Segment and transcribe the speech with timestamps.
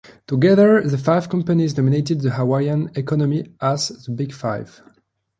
[0.25, 4.81] Together, the five companies dominated the Hawaiian economy as the Big Five.